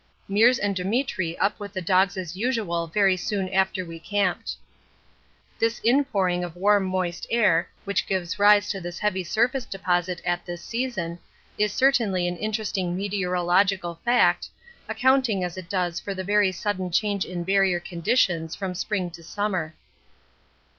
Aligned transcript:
Meares 0.27 0.57
and 0.57 0.75
Demetri 0.75 1.37
up 1.37 1.59
with 1.59 1.73
the 1.73 1.79
dogs 1.81 2.17
as 2.17 2.35
usual 2.35 2.87
very 2.87 3.15
soon 3.15 3.47
after 3.49 3.85
we 3.85 3.99
camped. 3.99 4.55
This 5.59 5.79
inpouring 5.83 6.43
of 6.43 6.55
warm 6.55 6.85
moist 6.85 7.27
air, 7.29 7.69
which 7.85 8.07
gives 8.07 8.39
rise 8.39 8.67
to 8.71 8.81
this 8.81 8.97
heavy 8.97 9.23
surface 9.23 9.63
deposit 9.63 10.19
at 10.25 10.43
this 10.43 10.63
season, 10.63 11.19
is 11.55 11.71
certainly 11.71 12.27
an 12.27 12.35
interesting 12.37 12.97
meteorological 12.97 13.99
fact, 14.03 14.49
accounting 14.89 15.43
as 15.43 15.55
it 15.55 15.69
does 15.69 15.99
for 15.99 16.15
the 16.15 16.23
very 16.23 16.51
sudden 16.51 16.89
change 16.91 17.23
in 17.23 17.43
Barrier 17.43 17.79
conditions 17.79 18.55
from 18.55 18.73
spring 18.73 19.11
to 19.11 19.21
summer. 19.21 19.75